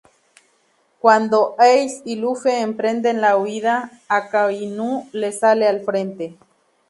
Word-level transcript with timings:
Cuando 0.99 1.53
Ace 1.59 2.01
y 2.05 2.15
Luffy 2.15 2.49
emprenden 2.49 3.21
la 3.21 3.37
huida, 3.37 3.91
Akainu 4.07 5.07
les 5.13 5.37
sale 5.41 5.67
al 5.67 5.81
frente. 5.81 6.35